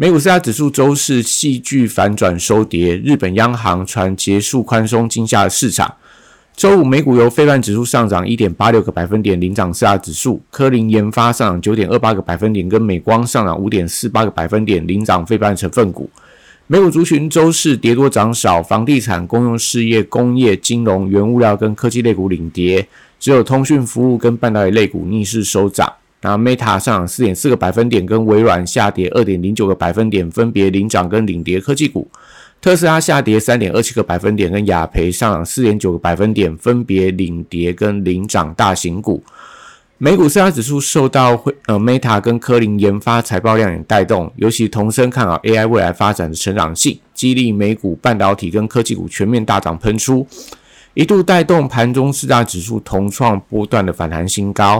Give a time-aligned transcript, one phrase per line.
[0.00, 5.94] 美股四大指数周四戏剧反转收跌，日本央行传结束宽松惊吓市场。
[6.56, 16.08] 周五美股由非半指数上涨一点八六个百分点领涨四大指数，科林研发上涨九点二八个百分点，跟美光上涨五点四八个百分点领涨非半成分股。
[16.66, 22.88] 美股族群周四跌多涨少，房地产、公用事业、工业、金融、原物料跟科技类股领跌，
[23.18, 25.92] 只有通讯服务跟半导体类股逆势收涨。
[26.20, 32.08] 然后 Meta 上涨四点四个百分点，跟微软下跌二点零九个百分点，分别领涨跟领跌科技股。
[32.60, 39.22] 特斯拉下跌三点二七个百分点，跟雅培上涨四点九个百分点，分别领跌跟领涨大型股。
[39.96, 50.26] 美股四大指数受到会呃 Meta 跟科林研发财报亮眼带动，尤其同声看好 AI 未来发展的成长性，激励美股半导体跟科技股全面大涨喷出，
[50.92, 54.78] 一度带动盘中四大指数同创波段的反弹新高。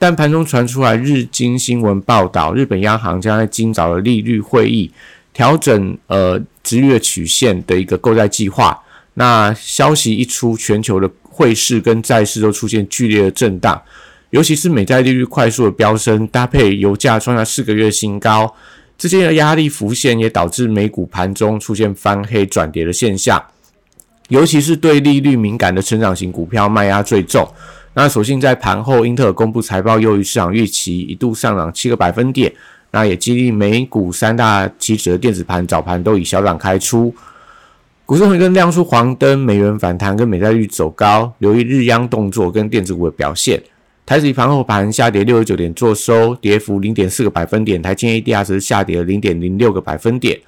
[0.00, 4.90] 但盘中传出来日经新闻报道，日本央行将在今早的利率会议
[5.34, 8.82] 调整呃值月曲线的一个购债计划。
[9.12, 13.78] 那消息一出，全球的汇市跟债市都出现剧烈的震荡，
[14.30, 18.54] 尤其是美债利率快速的飙升，搭配油价创下四个月新高，
[18.96, 23.44] 之间的压力浮现，也导致美股盘中出现翻黑转跌的现象。
[24.28, 27.46] 尤其是对利率敏感的成长型股票卖压最重。
[27.94, 32.52] 那所幸在盘后，英特尔公布财报优于市场预期，一度上涨七个百分点，
[32.92, 37.12] 那也激励美股三大期指的电子盘早盘都以小涨开出。
[38.06, 43.60] 股市红灯亮出黄灯，美元反弹跟美债率走高，留意日央动作跟电子股的表现。
[44.06, 50.38] 台指盘后盘下跌六十九点，做收跌幅零点四个百分点，台积 ADR 则是下跌了零点零六个百分点。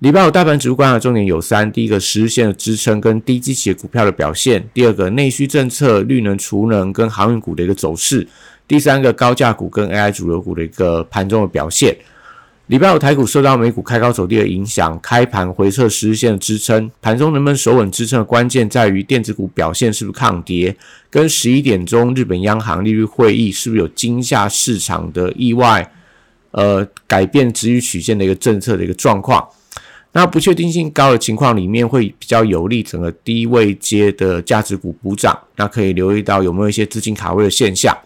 [0.00, 8.26] 礼拜五大盘指数观察重点有三：第一个，十日线的支撑跟低基企股票的表现；第二个，内需政策、绿能、储能跟航运股的一个走势；
[8.66, 11.94] 第三个，高价股跟 AI 主流股的一个盘中的表现。
[12.68, 20.74] 礼拜五台股受到美股开高走低的影响，开盘回撤十日线的支撑，盘中能不能守稳支撑的关键在于电子股表现是不是抗跌，
[21.10, 25.92] 跟十一点钟日本央行利率会议是不是有惊吓市场的意外，
[26.52, 29.46] 呃，改变值域曲线的一个政策的一个状况。
[30.12, 35.38] 那不确定性高的情况里面，会比较有利整个低位阶的价值股补涨。
[35.56, 37.96] 那可以留意到有没有一些资金卡位的现象。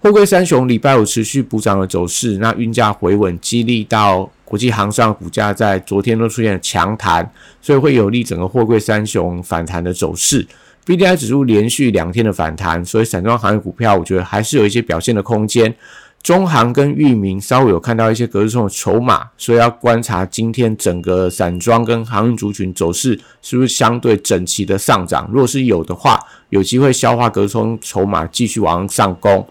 [0.00, 7.28] 货柜三雄礼拜五持续补涨的走势，那运价回稳，激励到国际航商股价在昨天都出现了强弹，
[7.60, 10.46] 所以会有利整个货柜三雄反弹的走势。
[10.84, 15.74] B D I 指数连续两天的反弹，所以散装行业股票我觉得还是有一些表现的空间。
[16.24, 25.28] 中行跟域名稍微有看到一些隔日冲的筹码，所以要观察今天整个散装跟航运族群走势是不是相对整齐的上涨。
[25.30, 26.18] 如果是有的话，
[26.48, 29.46] 有机会消化隔日冲筹码，继续往上攻。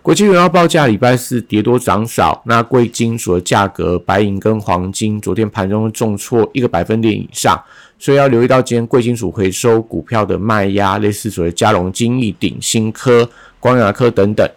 [0.00, 7.62] 国际原油报价礼拜四跌多涨少，那贵金属的价格，白银跟黄金昨天盘中重挫一个百分点以上，
[7.98, 13.28] 所以要留意到今天贵金属回收股票的卖压，类似所谓嘉龙金益、鼎新科、
[13.60, 14.48] 光亚科等等。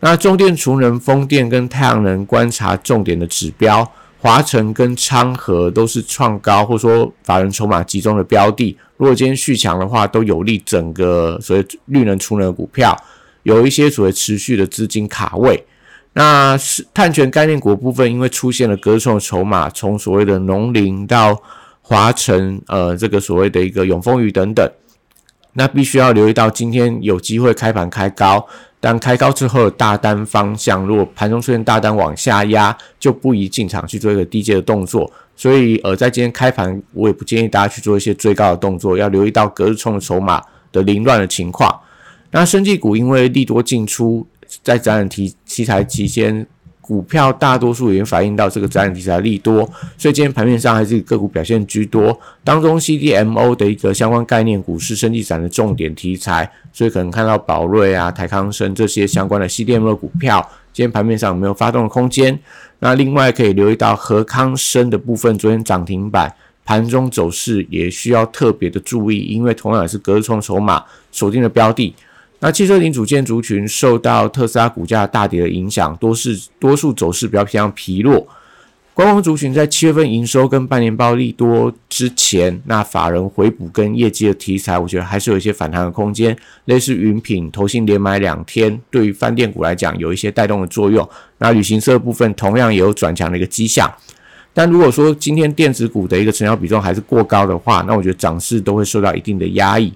[0.00, 8.76] 那中电、储能、风电跟太阳能观察重点的指标，华晨跟昌河都是创高，或者说法人筹码集中的标的。
[8.96, 12.96] 如果今天续强的话，都有利整个所谓绿能、储能的股票，
[13.42, 15.64] 有一些所谓持续的资金卡位。
[16.14, 21.40] 那是碳权概念股部分，因为出现了隔冲筹码，从所谓的农林到
[21.80, 24.68] 华晨，呃，这个所谓的一个永丰鱼等等，
[25.52, 28.46] 那必须要留意到今天有机会开盘开高。
[28.80, 35.10] 但开高之后大单方向，如果盘中出现大单往下压，就不宜进场去做一个低阶的动作。
[35.34, 40.42] 所以，呃，在今天开盘，我也不建议大家去做一些追高的动作，要留意到隔日冲的筹码
[40.72, 41.80] 的凌乱的情况。
[42.30, 44.26] 那生技股因为利多进出，
[44.62, 46.46] 在展览题题材期间。
[46.88, 49.58] 股票大多数已经反映到这个展览题材利多，
[49.98, 52.18] 所以今天盘面上还是个股表现居多。
[52.42, 60.40] 当中 CDMO 的一个相关概念股是升绩展的重点题材，所以可能看到宝瑞啊、台康生这些相关的 CDMO 股票，
[60.72, 62.38] 今天盘面上有没有发动的空间？
[62.78, 70.82] 那另外可以留意到和康生的部分，昨天涨停板，盘中走势也需要特别的注意，因为同样也是隔日冲筹码
[71.12, 71.94] 锁定的标的。
[72.40, 78.26] 那汽车零组件族群受到特斯拉股价大跌的影响，多是多数走势比较偏向疲弱。
[78.94, 86.36] 观光族群在七月份营收跟半年报利多之前，那法人回补跟业绩的题材，我觉得还是有一些反弹的空间。
[86.64, 91.08] 类似云品、投信连买两天，对于饭店股来讲有一些带动的作用。
[91.38, 93.88] 那旅行社部分同样也有转强的一个迹象。
[94.52, 99.92] 但如果说今天电子股的一个成交比重还是过高的话，那我觉得涨势都会受到一定的压抑。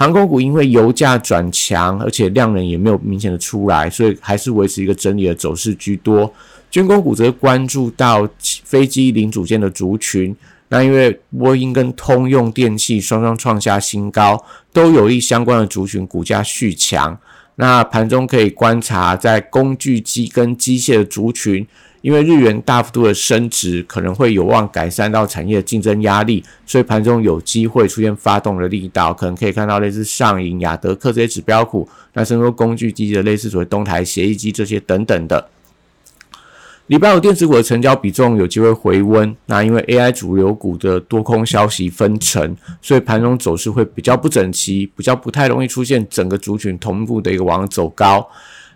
[0.00, 6.32] 航空股因为油价转强，而且量能也没有明显的出来，所以还是维持一个整理的走势居多。
[6.70, 8.26] 军工股则关注到
[8.64, 10.34] 飞机零组件的族群，
[10.70, 14.42] 那因为波音跟通用电气双双创下新高，
[14.72, 17.18] 都有利相关的族群股价续强。
[17.56, 21.66] 那盘中可以观察在工具机跟机械的族群，
[22.02, 35.48] 因为日元大幅度的升值，可能会有望改善到产业的竞争压力，所以盘中有机会出现发动的力道，可能可以看到类似上影、亚德克这些指标股，那甚至说工具机的类似所谓东台协议机这些等等的。
[36.86, 48.28] 礼拜五电子股的成交比重有机会回温，那因为 AI 主流股的多空消息分层，所以盘中走势会比较不整齐，比较不太容易出现整个族群同步的一个往上走高。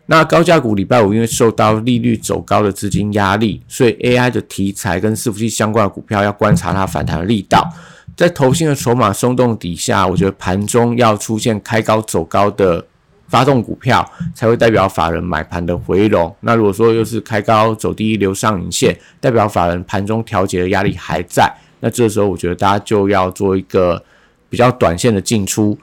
[0.07, 7.69] 那高价股礼拜五因为受到利率走高的资金压力，所以 AI 的题材跟伺服器相关的股票要观察它反弹的力道。
[8.17, 12.87] 在投新的筹码松动底下，我觉得盘中要出现开高走高的。
[13.27, 16.33] 发动股票才会代表法人买盘的回笼。
[16.41, 21.53] 那如果说又是开高走低留上影线，代表法人盘中调节的压力还在。
[21.81, 24.01] 那这时候我觉得大家就要做一个
[24.49, 25.77] 比较短线的进出。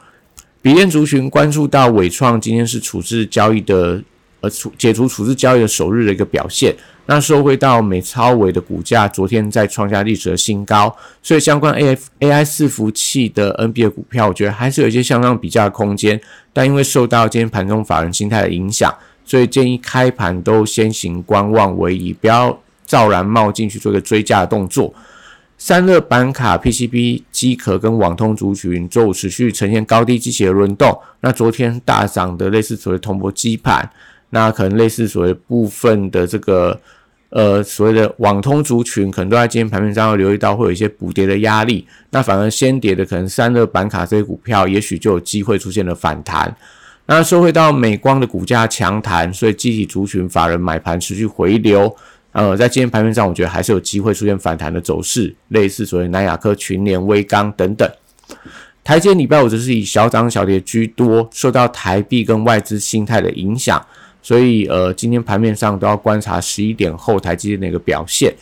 [0.61, 4.01] 比彦族群关注到伟创今天是处置交易的，
[4.41, 6.75] 呃，处解除处置交易的首日的一个表现。
[7.05, 16.19] 那收回到美超伟的股价，昨天再创下历史的新高，所以相关 A F A I 伺服器的 N B A 股票，我觉得还是有一些向上比较的空间。
[16.53, 18.93] 但因为受到今天盘中法人心态的影响，
[19.25, 24.93] 所以建议开盘都先行观望为宜，不要骤然冒进去做一个追加的动作。
[25.57, 30.97] 散热板卡、P C B 机壳跟网通族群周五持续呈现高低机器的轮动。
[31.19, 33.89] 那昨天大涨的类似所谓铜箔基盘。
[34.31, 36.77] 那可能类似所谓部分的这个
[37.29, 41.85] 呃所谓的网通族群，可能都在今天盘面上要留意到会有一些补跌的压力。
[42.09, 46.55] 那反而先跌的可能三热板卡这些股票，也许就有机会出现了反弹。
[47.05, 51.93] 那收回到美光的股价强弹，所以集体族群法人买盘持续回流。
[52.31, 57.89] 呃，在今天盘面上，我觉得还是有机会出现反弹的走势，类似所谓南亚科、群联、微刚等等。
[58.83, 63.85] 台阶礼拜五则是以小涨小跌居多，受到台币跟外资心态的影响。
[64.21, 68.33] 所以，呃，今天盘面上都要观察十一点后台积电的一个表现。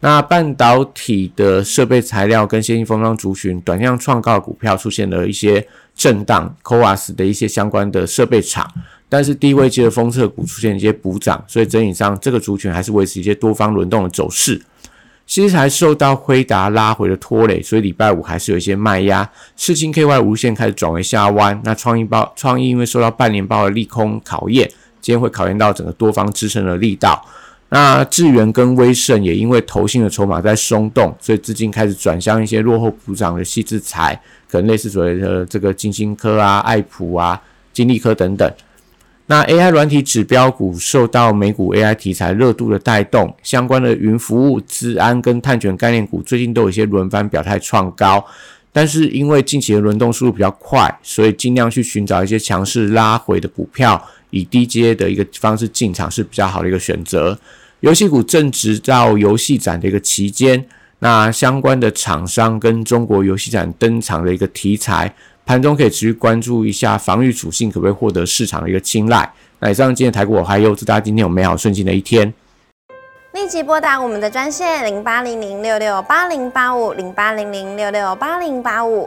[0.00, 8.70] 那半导体的设备材料跟先进封装族群，短量创高的股票出现了一些震荡，CoWAS 的一些相关的设备厂，
[9.08, 14.60] 但是低位阶的封测股出现一些补涨，所以整体上这个族群还是维持一些多方轮动的走势。
[15.26, 19.28] 其实还受到辉达拉回的拖累，所以礼拜五还是有一些卖压。
[19.56, 24.70] 四星 KY 无限开始转为下弯，那创意报创意因为受到半年报的利空考验。
[25.06, 27.24] 今天会考验到整个多方支撑的力道。
[27.68, 34.20] 那智源跟威盛也因为投信的筹码在松动，所以资金开始转向一些落后补涨的细制材，
[34.50, 37.40] 可能类似所谓的这个金星科啊、爱普啊、
[37.72, 38.52] 金利科等等。
[39.26, 48.24] 那 AI 软体指标股受到美股 AI 题材热度的带动，相关的云服务、资安跟碳权概念股最近都有一些轮番表态创高。
[48.72, 54.04] 但是因为近期的轮动速度比较快，所以尽量去寻找一些强势拉回的股票。
[54.30, 57.38] 以低阶的一个方式进场是比较好的一个选择。
[57.80, 60.66] 游戏股正值到游戏展的一个期间，
[61.00, 65.14] 那相关的厂商跟中国游戏展登场的一个题材，
[65.44, 69.30] 盘中可以持续关注一下防御属性可不可以获得市场的一个青睐。
[69.58, 72.32] 那以上今天台股我还有祝大家今天有美好顺心的一天。
[73.34, 79.06] 立即拨打我们的专线零八零零六六八零八五零八零零六六八零八五。